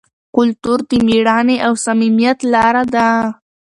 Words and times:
کلتور 0.35 0.79
د 0.89 0.91
مېړانې 1.07 1.57
او 1.65 1.73
صمیمیت 1.85 2.39
لاره 2.53 2.83
ده. 2.93 3.07